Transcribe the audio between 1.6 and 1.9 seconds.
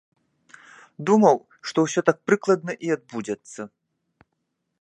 што